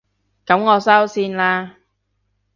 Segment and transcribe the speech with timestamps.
[0.47, 1.75] 噉我收線喇